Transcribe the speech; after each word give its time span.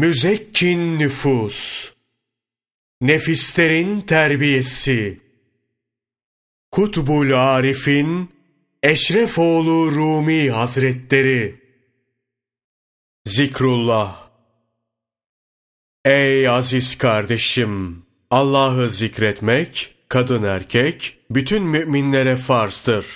Müzekkin 0.00 0.98
nüfus, 0.98 1.90
nefislerin 3.00 4.00
terbiyesi, 4.00 5.20
Kutbul 6.70 7.32
Arif'in 7.32 8.30
Eşrefoğlu 8.82 9.92
Rumi 9.92 10.50
Hazretleri, 10.50 11.60
Zikrullah, 13.26 14.30
Ey 16.04 16.48
aziz 16.48 16.98
kardeşim! 16.98 18.02
Allah'ı 18.30 18.90
zikretmek, 18.90 19.94
kadın 20.08 20.42
erkek, 20.42 21.18
bütün 21.30 21.62
müminlere 21.62 22.36
farzdır. 22.36 23.06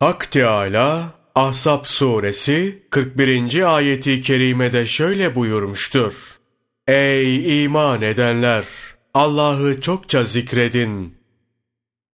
Hak 0.00 0.32
Teâlâ, 0.32 1.17
Ahzab 1.38 1.84
suresi 1.84 2.82
41. 2.90 3.76
ayeti 3.76 4.22
kerimede 4.22 4.86
şöyle 4.86 5.34
buyurmuştur. 5.34 6.14
Ey 6.88 7.64
iman 7.64 8.02
edenler! 8.02 8.64
Allah'ı 9.14 9.80
çokça 9.80 10.24
zikredin. 10.24 11.14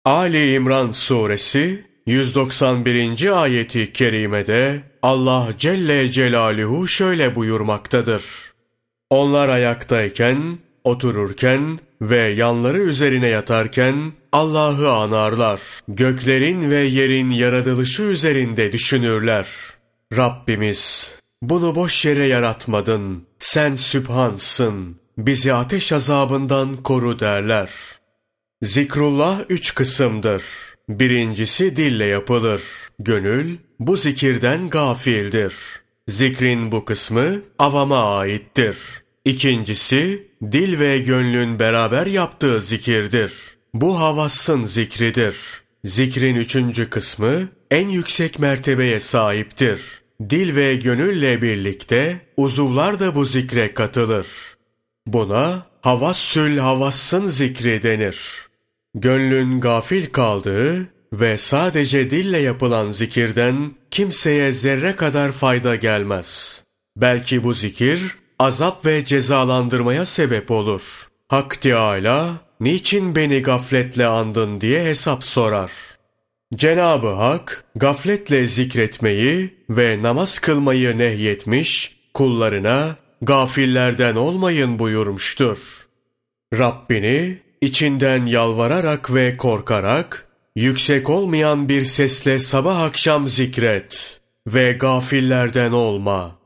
Ali 0.05 0.53
İmran 0.53 0.91
suresi 0.91 1.85
191. 2.05 3.41
ayeti 3.41 3.93
kerimede 3.93 4.83
Allah 5.01 5.49
Celle 5.57 6.11
Celaluhu 6.11 6.87
şöyle 6.87 7.35
buyurmaktadır. 7.35 8.23
Onlar 9.09 9.49
ayaktayken, 9.49 10.57
otururken 10.83 11.79
ve 12.09 12.17
yanları 12.17 12.79
üzerine 12.79 13.27
yatarken 13.27 14.13
Allah'ı 14.31 14.91
anarlar. 14.91 15.59
Göklerin 15.87 16.69
ve 16.69 16.79
yerin 16.79 17.29
yaratılışı 17.29 18.03
üzerinde 18.03 18.71
düşünürler. 18.71 19.47
Rabbimiz, 20.17 21.11
bunu 21.41 21.75
boş 21.75 22.05
yere 22.05 22.27
yaratmadın. 22.27 23.23
Sen 23.39 23.75
sübhansın. 23.75 24.95
Bizi 25.17 25.53
ateş 25.53 25.91
azabından 25.91 26.77
koru 26.77 27.19
derler. 27.19 27.69
Zikrullah 28.63 29.39
üç 29.49 29.75
kısımdır. 29.75 30.43
Birincisi 30.89 31.75
dille 31.75 32.05
yapılır. 32.05 32.61
Gönül 32.99 33.57
bu 33.79 33.97
zikirden 33.97 34.69
gafildir. 34.69 35.53
Zikrin 36.07 36.71
bu 36.71 36.85
kısmı 36.85 37.41
avama 37.59 38.17
aittir. 38.17 38.77
İkincisi, 39.25 40.27
dil 40.51 40.79
ve 40.79 40.99
gönlün 40.99 41.59
beraber 41.59 42.07
yaptığı 42.07 42.61
zikirdir. 42.61 43.33
Bu 43.73 43.99
havassın 43.99 44.65
zikridir. 44.65 45.35
Zikrin 45.85 46.35
üçüncü 46.35 46.89
kısmı 46.89 47.49
en 47.71 47.87
yüksek 47.89 48.39
mertebeye 48.39 48.99
sahiptir. 48.99 49.81
Dil 50.29 50.55
ve 50.55 50.75
gönülle 50.75 51.41
birlikte 51.41 52.21
uzuvlar 52.37 52.99
da 52.99 53.15
bu 53.15 53.25
zikre 53.25 53.73
katılır. 53.73 54.27
Buna 55.07 55.65
havassül 55.81 56.57
havassın 56.57 57.25
zikri 57.25 57.83
denir. 57.83 58.19
Gönlün 58.95 59.61
gafil 59.61 60.05
kaldığı 60.05 60.87
ve 61.13 61.37
sadece 61.37 62.09
dille 62.09 62.37
yapılan 62.37 62.91
zikirden 62.91 63.73
kimseye 63.91 64.51
zerre 64.51 64.95
kadar 64.95 65.31
fayda 65.31 65.75
gelmez. 65.75 66.63
Belki 66.97 67.43
bu 67.43 67.53
zikir 67.53 68.22
azap 68.39 68.85
ve 68.85 69.05
cezalandırmaya 69.05 70.05
sebep 70.05 70.51
olur. 70.51 71.07
Hak 71.27 71.61
Teâlâ, 71.61 72.29
niçin 72.59 73.15
beni 73.15 73.41
gafletle 73.41 74.05
andın 74.05 74.61
diye 74.61 74.83
hesap 74.83 75.23
sorar. 75.23 75.71
Cenabı 76.55 77.07
Hak, 77.07 77.63
gafletle 77.75 78.47
zikretmeyi 78.47 79.53
ve 79.69 80.01
namaz 80.01 80.39
kılmayı 80.39 80.97
nehyetmiş, 80.97 81.97
kullarına 82.13 82.95
gafillerden 83.21 84.15
olmayın 84.15 84.79
buyurmuştur. 84.79 85.57
Rabbini 86.57 87.37
içinden 87.61 88.25
yalvararak 88.25 89.13
ve 89.13 89.37
korkarak, 89.37 90.27
yüksek 90.55 91.09
olmayan 91.09 91.69
bir 91.69 91.85
sesle 91.85 92.39
sabah 92.39 92.81
akşam 92.81 93.27
zikret 93.27 94.19
ve 94.47 94.71
gafillerden 94.71 95.71
olma.'' 95.71 96.42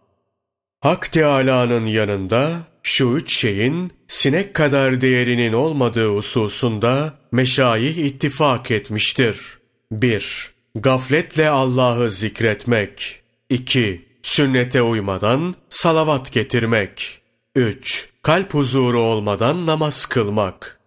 Hak 0.82 1.12
Teâlâ'nın 1.12 1.86
yanında 1.86 2.58
şu 2.84 3.06
üç 3.18 3.38
şeyin 3.38 3.92
sinek 4.08 4.54
kadar 4.54 5.02
değerinin 5.02 5.54
olmadığı 5.54 6.16
hususunda 6.16 7.14
meşayih 7.32 7.98
ittifak 7.98 8.72
etmiştir. 8.72 9.58
1. 9.92 10.52
Gafletle 10.76 11.50
Allah'ı 11.50 12.12
zikretmek. 12.12 13.22
2. 13.50 14.06
Sünnete 14.24 14.82
uymadan 14.82 15.56
salavat 15.70 16.32
getirmek. 16.32 17.22
3. 17.56 18.10
Kalp 18.22 18.54
huzuru 18.54 19.00
olmadan 19.00 19.66
namaz 19.66 20.06
kılmak. 20.06 20.80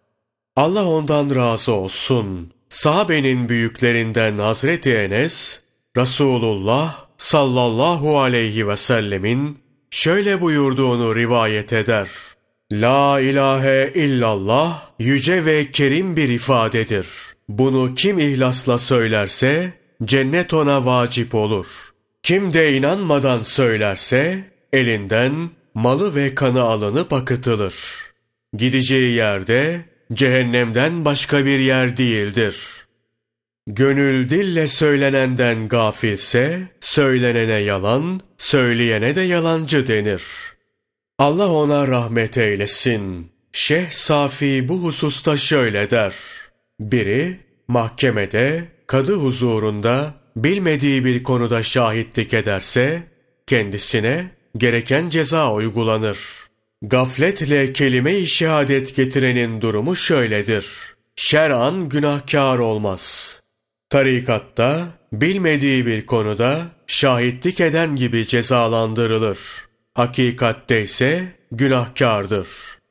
Allah 0.57 0.85
ondan 0.87 1.35
razı 1.35 1.73
olsun. 1.73 2.53
Sahabenin 2.69 3.49
büyüklerinden 3.49 4.39
Hazreti 4.39 4.95
Enes, 4.95 5.61
Resulullah 5.97 7.07
sallallahu 7.17 8.21
aleyhi 8.21 8.69
ve 8.69 8.77
sellemin 8.77 9.59
şöyle 9.91 10.41
buyurduğunu 10.41 11.17
rivayet 11.17 11.73
eder. 11.73 12.09
La 12.73 13.21
ilahe 13.21 13.93
illallah 13.95 14.91
yüce 14.99 15.45
ve 15.45 15.71
kerim 15.71 16.17
bir 16.17 16.29
ifadedir. 16.29 17.07
Bunu 17.49 17.95
kim 17.95 18.19
ihlasla 18.19 18.79
söylerse 18.79 19.73
cennet 20.05 20.55
ona 20.55 20.87
vacip 20.87 21.35
olur. 21.35 21.67
Kim 22.23 22.53
de 22.53 22.77
inanmadan 22.77 23.43
söylerse 23.43 24.45
elinden 24.73 25.51
malı 25.75 26.15
ve 26.15 26.35
kanı 26.35 26.63
alınıp 26.63 27.13
akıtılır. 27.13 27.75
Gideceği 28.57 29.15
yerde 29.15 29.81
cehennemden 30.13 31.05
başka 31.05 31.45
bir 31.45 31.59
yer 31.59 31.97
değildir.'' 31.97 32.90
Gönül 33.73 34.31
dille 34.31 34.67
söylenenden 34.67 35.69
gafilse, 35.69 36.61
söylenene 36.81 37.59
yalan, 37.59 38.21
söyleyene 38.39 39.17
de 39.17 39.21
yalancı 39.21 39.87
denir. 39.87 40.23
Allah 41.19 41.53
ona 41.53 41.89
rahmet 41.89 42.39
eylesin. 42.39 43.33
Şeyh 43.53 43.91
Safi 43.91 44.69
bu 44.69 44.83
hususta 44.83 45.37
şöyle 45.37 45.91
der. 45.91 46.15
Biri, 46.81 47.37
mahkemede, 47.69 48.65
kadı 48.87 49.15
huzurunda, 49.15 50.15
bilmediği 50.37 51.05
bir 51.05 51.23
konuda 51.23 51.63
şahitlik 51.63 52.35
ederse, 52.35 53.03
kendisine 53.47 54.31
gereken 54.57 55.09
ceza 55.09 55.53
uygulanır. 55.53 56.19
Gafletle 56.83 57.73
kelime-i 57.73 58.27
şehadet 58.27 58.97
getirenin 58.97 59.61
durumu 59.61 59.97
şöyledir. 59.97 60.67
Şer'an 61.17 61.89
günahkar 61.89 62.59
olmaz.'' 62.59 63.40
Tarikatta 63.91 64.89
bilmediği 65.13 65.87
bir 65.87 66.07
konuda 66.07 66.67
şahitlik 66.87 67.61
eden 67.61 67.97
gibi 67.97 68.27
cezalandırılır. 68.27 69.39
Hakikatte 69.95 70.83
ise 70.83 71.37
günahkardır. 71.53 72.49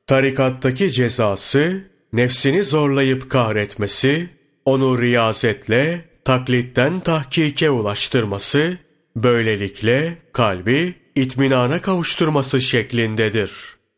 Tarikattaki 0.08 0.92
cezası 0.92 1.84
nefsini 2.14 2.64
zorlayıp 2.64 3.30
kahretmesi, 3.30 4.30
onu 4.66 5.02
riyazetle, 5.02 6.06
taklitten 6.26 7.00
tahkike 7.00 7.70
ulaştırması, 7.70 8.78
böylelikle 9.16 10.18
kalbi 10.34 10.94
itminana 11.16 11.82
kavuşturması 11.82 12.62
şeklindedir. 12.62 13.52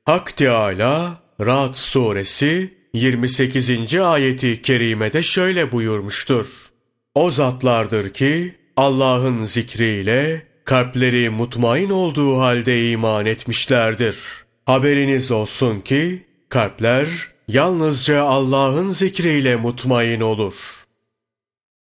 Hak 0.06 0.38
Teâlâ, 0.38 1.22
Ra'd 1.41 1.73
suresi 1.73 2.73
28. 2.94 3.95
ayeti 3.95 4.62
kerimede 4.62 5.23
şöyle 5.23 5.72
buyurmuştur. 5.72 6.70
O 7.16 7.31
zatlardır 7.31 8.13
ki 8.13 8.55
Allah'ın 8.77 9.44
zikriyle 9.44 10.47
kalpleri 10.66 11.29
mutmain 11.29 11.89
olduğu 11.89 12.39
halde 12.39 12.89
iman 12.89 13.25
etmişlerdir. 13.25 14.17
Haberiniz 14.66 15.31
olsun 15.31 15.80
ki 15.80 16.25
kalpler 16.50 17.07
yalnızca 17.47 18.24
Allah'ın 18.24 18.89
zikriyle 18.89 19.56
mutmain 19.56 20.21
olur. 20.21 20.56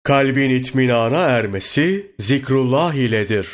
Kalbin 0.03 0.49
itminana 0.49 1.19
ermesi 1.19 2.11
zikrullah 2.19 2.93
iledir. 2.93 3.47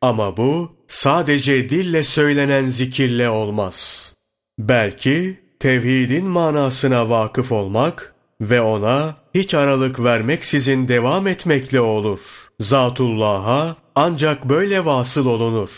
Ama 0.00 0.36
bu 0.36 0.72
sadece 0.86 1.68
dille 1.68 2.02
söylenen 2.02 2.64
zikirle 2.64 3.30
olmaz. 3.30 4.12
Belki 4.58 5.40
tevhidin 5.58 6.26
manasına 6.26 7.10
vakıf 7.10 7.52
olmak 7.52 8.14
ve 8.40 8.60
ona 8.60 9.16
hiç 9.34 9.54
aralık 9.54 10.04
vermeksizin 10.04 10.88
devam 10.88 11.26
etmekle 11.26 11.80
olur. 11.80 12.20
Zatullah'a 12.60 13.76
ancak 13.94 14.44
böyle 14.44 14.84
vasıl 14.84 15.26
olunur. 15.26 15.70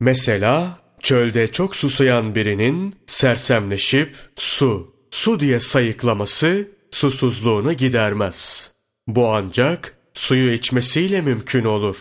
Mesela 0.00 0.78
çölde 1.00 1.52
çok 1.52 1.76
susayan 1.76 2.34
birinin 2.34 2.96
sersemleşip 3.06 4.16
su, 4.36 4.94
su 5.10 5.40
diye 5.40 5.60
sayıklaması 5.60 6.68
susuzluğunu 6.90 7.72
gidermez. 7.72 8.70
Bu 9.06 9.28
ancak 9.28 9.96
suyu 10.14 10.52
içmesiyle 10.52 11.20
mümkün 11.20 11.64
olur. 11.64 11.96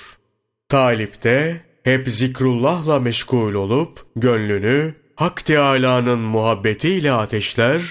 Talip 0.69 1.23
de 1.23 1.61
hep 1.83 2.07
zikrullahla 2.09 2.99
meşgul 2.99 3.53
olup 3.53 4.05
gönlünü 4.15 4.93
Hak 5.15 5.45
Teâlâ'nın 5.45 6.19
muhabbetiyle 6.19 7.11
ateşler, 7.11 7.81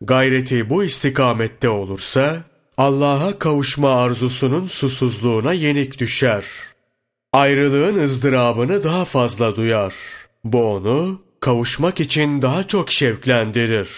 gayreti 0.00 0.70
bu 0.70 0.84
istikamette 0.84 1.68
olursa, 1.68 2.42
Allah'a 2.76 3.38
kavuşma 3.38 4.02
arzusunun 4.02 4.66
susuzluğuna 4.66 5.52
yenik 5.52 5.98
düşer. 5.98 6.44
Ayrılığın 7.32 7.98
ızdırabını 7.98 8.84
daha 8.84 9.04
fazla 9.04 9.56
duyar. 9.56 9.94
Bu 10.44 10.64
onu 10.64 11.22
kavuşmak 11.40 12.00
için 12.00 12.42
daha 12.42 12.66
çok 12.66 12.92
şevklendirir. 12.92 13.90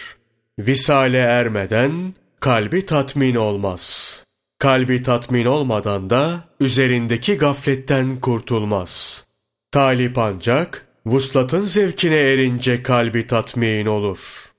Visale 0.58 1.18
ermeden 1.18 2.14
kalbi 2.40 2.86
tatmin 2.86 3.34
olmaz. 3.34 4.16
Kalbi 4.58 5.02
tatmin 5.02 5.46
olmadan 5.46 6.10
da 6.10 6.44
üzerindeki 6.60 7.34
gafletten 7.34 8.20
kurtulmaz. 8.20 9.24
Talip 9.72 10.18
ancak 10.18 10.86
vuslatın 11.06 11.60
zevkine 11.60 12.16
erince 12.16 12.82
kalbi 12.82 13.26
tatmin 13.26 13.86
olur. 13.86 14.51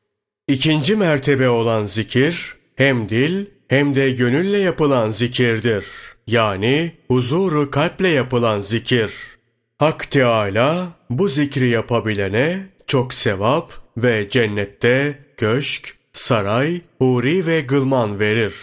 İkinci 0.47 0.95
mertebe 0.95 1.49
olan 1.49 1.85
zikir 1.85 2.55
hem 2.75 3.09
dil 3.09 3.45
hem 3.67 3.95
de 3.95 4.11
gönülle 4.11 4.57
yapılan 4.57 5.09
zikirdir. 5.09 5.85
Yani 6.27 6.91
huzuru 7.07 7.71
kalple 7.71 8.07
yapılan 8.07 8.59
zikir. 8.59 9.13
Hak 9.77 10.11
Teâlâ 10.11 10.87
bu 11.09 11.29
zikri 11.29 11.69
yapabilene 11.69 12.67
çok 12.87 13.13
sevap 13.13 13.73
ve 13.97 14.29
cennette 14.29 15.19
köşk, 15.37 15.97
saray, 16.13 16.81
huri 16.97 17.47
ve 17.47 17.61
gılman 17.61 18.19
verir. 18.19 18.55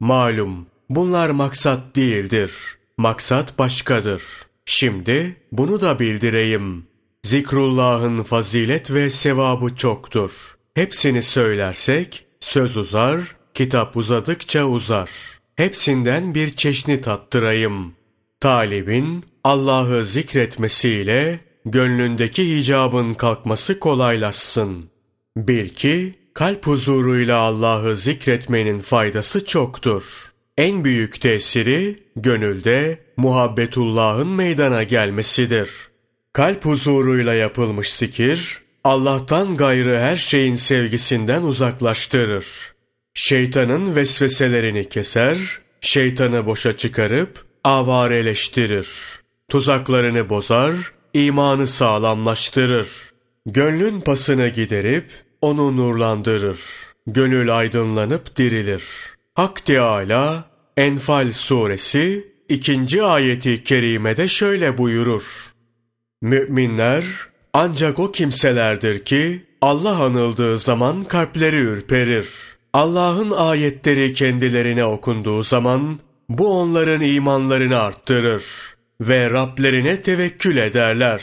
Malum 0.00 0.66
bunlar 0.90 1.30
maksat 1.30 1.96
değildir. 1.96 2.52
Maksat 2.96 3.58
başkadır. 3.58 4.22
Şimdi 4.64 5.36
bunu 5.52 5.80
da 5.80 5.98
bildireyim. 5.98 6.86
Zikrullah'ın 7.24 8.22
fazilet 8.22 8.90
ve 8.90 9.10
sevabı 9.10 9.76
çoktur. 9.76 10.56
Hepsini 10.74 11.22
söylersek 11.22 12.26
söz 12.40 12.76
uzar, 12.76 13.36
kitap 13.54 13.96
uzadıkça 13.96 14.64
uzar. 14.64 15.10
Hepsinden 15.56 16.34
bir 16.34 16.56
çeşni 16.56 17.00
tattırayım. 17.00 17.94
Talibin 18.40 19.24
Allah'ı 19.44 20.04
zikretmesiyle 20.04 21.40
gönlündeki 21.64 22.58
icabın 22.58 23.14
kalkması 23.14 23.78
kolaylaşsın. 23.78 24.90
Bil 25.36 25.68
ki 25.68 26.14
kalp 26.34 26.66
huzuruyla 26.66 27.38
Allah'ı 27.38 27.96
zikretmenin 27.96 28.78
faydası 28.78 29.44
çoktur. 29.44 30.32
En 30.56 30.84
büyük 30.84 31.20
tesiri 31.20 32.02
gönülde 32.16 32.98
muhabbetullah'ın 33.16 34.28
meydana 34.28 34.82
gelmesidir. 34.82 35.70
Kalp 36.32 36.64
huzuruyla 36.64 37.34
yapılmış 37.34 37.92
zikir, 37.92 38.61
Allah'tan 38.84 39.56
gayrı 39.56 39.98
her 39.98 40.16
şeyin 40.16 40.56
sevgisinden 40.56 41.42
uzaklaştırır. 41.42 42.46
Şeytanın 43.14 43.96
vesveselerini 43.96 44.88
keser, 44.88 45.38
şeytanı 45.80 46.46
boşa 46.46 46.76
çıkarıp 46.76 47.44
avareleştirir. 47.64 48.88
Tuzaklarını 49.48 50.28
bozar, 50.28 50.74
imanı 51.14 51.66
sağlamlaştırır. 51.66 52.88
Gönlün 53.46 54.00
pasını 54.00 54.48
giderip 54.48 55.10
onu 55.40 55.76
nurlandırır. 55.76 56.60
Gönül 57.06 57.58
aydınlanıp 57.58 58.36
dirilir. 58.36 58.84
Hak 59.34 59.64
Teâlâ 59.64 60.44
Enfal 60.76 61.32
suresi 61.32 62.32
ikinci 62.48 63.02
ayeti 63.02 63.64
kerimede 63.64 64.28
şöyle 64.28 64.78
buyurur. 64.78 65.52
Müminler 66.22 67.04
ancak 67.52 67.98
o 67.98 68.12
kimselerdir 68.12 69.04
ki 69.04 69.42
Allah 69.60 70.04
anıldığı 70.04 70.58
zaman 70.58 71.04
kalpleri 71.04 71.56
ürperir. 71.56 72.28
Allah'ın 72.72 73.30
ayetleri 73.30 74.12
kendilerine 74.12 74.84
okunduğu 74.84 75.42
zaman 75.42 75.98
bu 76.28 76.60
onların 76.60 77.00
imanlarını 77.00 77.78
arttırır 77.78 78.44
ve 79.00 79.30
Rablerine 79.30 80.02
tevekkül 80.02 80.56
ederler. 80.56 81.22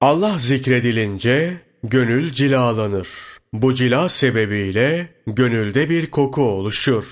Allah 0.00 0.38
zikredilince 0.38 1.52
gönül 1.82 2.30
cilalanır. 2.30 3.08
Bu 3.52 3.74
cila 3.74 4.08
sebebiyle 4.08 5.08
gönülde 5.26 5.90
bir 5.90 6.10
koku 6.10 6.42
oluşur. 6.42 7.04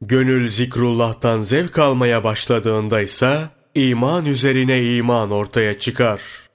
Gönül 0.00 0.48
zikrullah'tan 0.48 1.42
zevk 1.42 1.78
almaya 1.78 2.24
başladığında 2.24 3.00
ise 3.00 3.38
iman 3.74 4.26
üzerine 4.26 4.94
iman 4.94 5.30
ortaya 5.30 5.78
çıkar. 5.78 6.47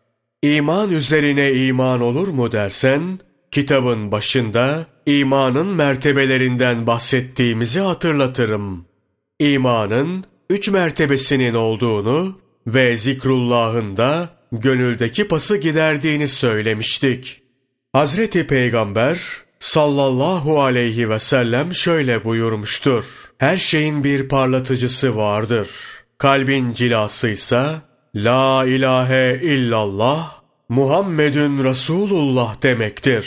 İman 0.44 0.92
üzerine 0.92 1.54
iman 1.54 2.02
olur 2.02 2.28
mu 2.28 2.52
dersen, 2.52 3.20
kitabın 3.52 4.12
başında 4.12 4.86
imanın 5.06 5.68
mertebelerinden 5.68 6.88
bahsettiğimizi 6.88 7.80
hatırlatırım. 7.80 8.86
İmanın 9.40 10.24
üç 10.50 10.70
mertebesinin 10.70 11.54
olduğunu 11.54 12.40
ve 12.68 12.98
zikrullahın 12.98 13.98
da 13.98 14.30
gönüldeki 14.52 15.28
pası 15.28 15.58
giderdiğini 15.58 16.28
söylemiştik. 16.28 17.42
Hazreti 17.94 18.48
Peygamber 18.48 19.20
sallallahu 19.60 20.62
aleyhi 20.62 21.10
ve 21.10 21.20
sellem 21.20 21.74
şöyle 21.74 22.24
buyurmuştur. 22.24 23.06
Her 23.38 23.58
şeyin 23.58 24.04
bir 24.04 24.28
parlatıcısı 24.28 25.16
vardır. 25.16 25.70
Kalbin 26.18 26.74
cilasıysa 26.74 27.93
La 28.16 28.66
ilahe 28.66 29.40
illallah 29.42 30.42
Muhammedun 30.70 31.64
Resulullah 31.64 32.56
demektir. 32.62 33.26